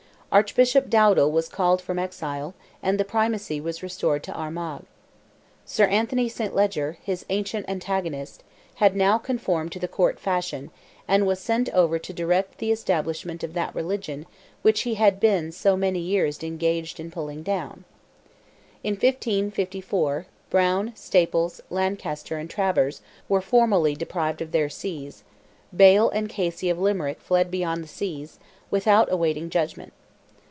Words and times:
Archbishop 0.33 0.89
Dowdal 0.89 1.29
was 1.29 1.49
called 1.49 1.81
from 1.81 1.99
exile, 1.99 2.53
and 2.81 2.97
the 2.97 3.03
Primacy 3.03 3.59
was 3.59 3.83
restored 3.83 4.23
to 4.23 4.33
Armagh. 4.33 4.85
Sir 5.65 5.87
Anthony 5.87 6.29
St. 6.29 6.55
Leger, 6.55 6.97
his 7.03 7.25
ancient 7.27 7.69
antagonist, 7.69 8.41
had 8.75 8.95
now 8.95 9.17
conformed 9.17 9.73
to 9.73 9.77
the 9.79 9.89
Court 9.89 10.21
fashion, 10.21 10.71
and 11.05 11.27
was 11.27 11.41
sent 11.41 11.67
over 11.73 11.99
to 11.99 12.13
direct 12.13 12.59
the 12.59 12.71
establishment 12.71 13.43
of 13.43 13.53
that 13.55 13.75
religion 13.75 14.25
which 14.61 14.83
he 14.83 14.93
had 14.93 15.19
been 15.19 15.51
so 15.51 15.75
many 15.75 15.99
years 15.99 16.41
engaged 16.43 16.97
in 16.97 17.11
pulling 17.11 17.43
down. 17.43 17.83
In 18.85 18.93
1554, 18.93 20.27
Browne, 20.49 20.93
Staples, 20.95 21.59
Lancaster, 21.69 22.37
and 22.37 22.49
Travers, 22.49 23.01
were 23.27 23.41
formally 23.41 23.95
deprived 23.95 24.41
of 24.41 24.53
their 24.53 24.69
sees; 24.69 25.25
Bale 25.75 26.09
and 26.11 26.29
Casey 26.29 26.69
of 26.69 26.79
Limerick 26.79 27.19
fled 27.19 27.51
beyond 27.51 27.89
seas, 27.89 28.39
without 28.69 29.11
awaiting 29.11 29.49
judgment. 29.49 29.91